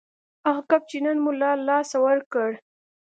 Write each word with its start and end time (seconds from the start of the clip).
هغه 0.47 0.61
کب 0.69 0.81
چې 0.89 0.97
نن 1.05 1.17
مو 1.23 1.31
له 1.41 1.49
لاسه 1.67 1.97
ورکړ 2.05 2.49